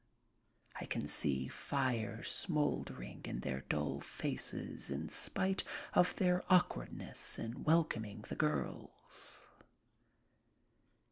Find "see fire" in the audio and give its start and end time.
1.05-2.23